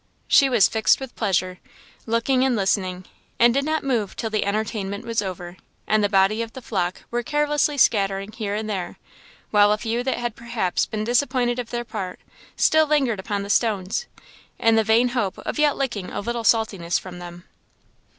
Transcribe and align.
She 0.27 0.49
was 0.49 0.67
fixed 0.67 0.99
with 0.99 1.15
pleasure, 1.15 1.59
looking 2.07 2.43
and 2.43 2.55
listening, 2.55 3.05
and 3.37 3.53
did 3.53 3.63
not 3.63 3.83
move 3.83 4.15
till 4.15 4.31
the 4.31 4.45
entertainment 4.45 5.05
was 5.05 5.21
over, 5.21 5.57
and 5.85 6.03
the 6.03 6.09
body 6.09 6.41
of 6.41 6.53
the 6.53 6.61
flock 6.63 7.03
were 7.11 7.21
carelessly 7.21 7.77
scattering 7.77 8.31
here 8.31 8.55
and 8.55 8.67
there, 8.67 8.97
while 9.51 9.71
a 9.71 9.77
few 9.77 10.01
that 10.03 10.17
had 10.17 10.35
perhaps 10.35 10.87
been 10.87 11.03
disappointed 11.03 11.59
of 11.59 11.69
their 11.69 11.85
part, 11.85 12.19
still 12.55 12.87
lingered 12.87 13.19
upon 13.19 13.43
the 13.43 13.49
stones, 13.51 14.07
in 14.57 14.75
the 14.75 14.83
vain 14.83 15.09
hope 15.09 15.37
of 15.37 15.59
yet 15.59 15.77
licking 15.77 16.09
a 16.09 16.19
little 16.19 16.43
saltness 16.43 16.97
from 16.97 17.19
them. 17.19 17.43